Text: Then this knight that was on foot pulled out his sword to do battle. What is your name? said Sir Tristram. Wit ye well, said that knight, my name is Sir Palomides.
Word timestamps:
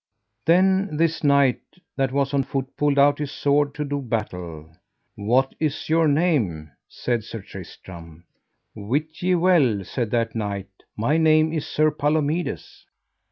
Then 0.47 0.97
this 0.97 1.23
knight 1.23 1.61
that 1.95 2.11
was 2.11 2.33
on 2.33 2.41
foot 2.41 2.75
pulled 2.75 2.97
out 2.97 3.19
his 3.19 3.29
sword 3.31 3.75
to 3.75 3.85
do 3.85 4.01
battle. 4.01 4.75
What 5.13 5.53
is 5.59 5.89
your 5.89 6.07
name? 6.07 6.71
said 6.89 7.23
Sir 7.23 7.39
Tristram. 7.43 8.23
Wit 8.73 9.21
ye 9.21 9.35
well, 9.35 9.83
said 9.83 10.09
that 10.09 10.33
knight, 10.33 10.69
my 10.97 11.17
name 11.17 11.53
is 11.53 11.67
Sir 11.67 11.91
Palomides. 11.91 12.87